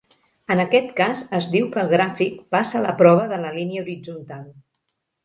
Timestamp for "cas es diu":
0.99-1.67